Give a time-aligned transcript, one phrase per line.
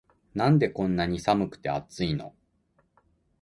[0.33, 2.33] なんでこんなに寒くて熱いの